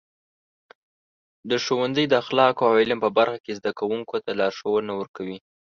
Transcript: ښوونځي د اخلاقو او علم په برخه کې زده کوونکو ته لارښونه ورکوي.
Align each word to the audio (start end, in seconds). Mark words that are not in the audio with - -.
ښوونځي 1.65 2.05
د 2.07 2.13
اخلاقو 2.23 2.63
او 2.69 2.73
علم 2.81 2.99
په 3.05 3.09
برخه 3.17 3.37
کې 3.45 3.57
زده 3.59 3.71
کوونکو 3.79 4.15
ته 4.25 4.31
لارښونه 4.39 4.91
ورکوي. 4.95 5.37